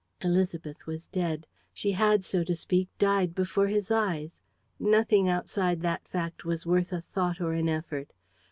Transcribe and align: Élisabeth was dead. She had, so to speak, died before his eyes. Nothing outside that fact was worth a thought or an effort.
Élisabeth 0.21 0.87
was 0.87 1.05
dead. 1.05 1.45
She 1.75 1.91
had, 1.91 2.23
so 2.25 2.43
to 2.45 2.55
speak, 2.55 2.89
died 2.97 3.35
before 3.35 3.67
his 3.67 3.91
eyes. 3.91 4.39
Nothing 4.79 5.29
outside 5.29 5.81
that 5.81 6.07
fact 6.07 6.43
was 6.43 6.65
worth 6.65 6.91
a 6.91 7.01
thought 7.01 7.39
or 7.39 7.53
an 7.53 7.69
effort. 7.69 8.11